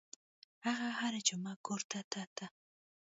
[0.65, 1.99] هغه هره جمعه کور ته
[2.35, 2.45] ته.